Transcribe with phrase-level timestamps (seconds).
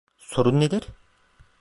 [0.17, 0.83] Sorun nedir?